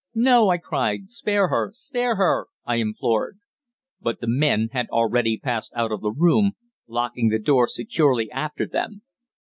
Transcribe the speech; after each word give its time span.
"No!" 0.15 0.49
I 0.49 0.57
cried; 0.57 1.11
"spare 1.11 1.49
her, 1.49 1.69
spare 1.75 2.15
her!" 2.15 2.47
I 2.65 2.77
implored. 2.77 3.37
But 4.01 4.19
the 4.19 4.25
men 4.27 4.69
had 4.71 4.87
already 4.89 5.37
passed 5.37 5.71
out 5.75 5.91
of 5.91 6.01
the 6.01 6.09
room, 6.09 6.53
locking 6.87 7.29
the 7.29 7.37
door 7.37 7.67
securely 7.67 8.31
after 8.31 8.65
them. 8.65 9.03